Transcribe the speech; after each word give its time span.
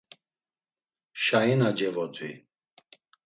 Şaina 1.23 1.69
cevodvi. 1.77 2.31